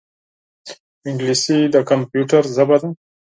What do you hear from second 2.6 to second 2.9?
ده